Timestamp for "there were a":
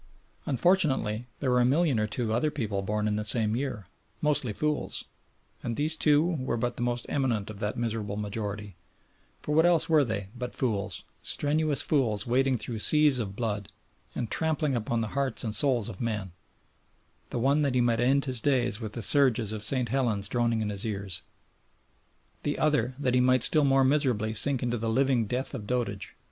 1.41-1.63